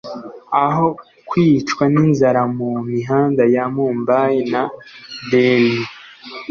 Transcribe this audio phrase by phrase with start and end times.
[0.63, 0.85] aho
[1.29, 4.63] kwicwa n' inzara mu mihanda ya mumbai na
[5.29, 5.83] delhi